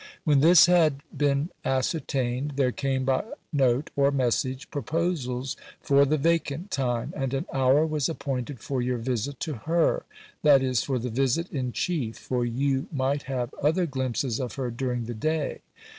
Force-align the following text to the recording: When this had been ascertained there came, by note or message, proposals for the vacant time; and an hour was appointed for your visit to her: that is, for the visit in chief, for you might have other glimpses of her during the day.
When 0.23 0.39
this 0.39 0.65
had 0.65 1.01
been 1.15 1.51
ascertained 1.63 2.53
there 2.55 2.71
came, 2.71 3.05
by 3.05 3.23
note 3.53 3.91
or 3.95 4.09
message, 4.09 4.67
proposals 4.71 5.55
for 5.79 6.05
the 6.05 6.17
vacant 6.17 6.71
time; 6.71 7.13
and 7.15 7.35
an 7.35 7.45
hour 7.53 7.85
was 7.85 8.09
appointed 8.09 8.59
for 8.61 8.81
your 8.81 8.97
visit 8.97 9.39
to 9.41 9.53
her: 9.69 10.03
that 10.41 10.63
is, 10.63 10.81
for 10.81 10.97
the 10.97 11.11
visit 11.11 11.51
in 11.51 11.71
chief, 11.71 12.17
for 12.17 12.43
you 12.43 12.87
might 12.91 13.21
have 13.29 13.53
other 13.61 13.85
glimpses 13.85 14.39
of 14.39 14.55
her 14.55 14.71
during 14.71 15.05
the 15.05 15.13
day. 15.13 15.61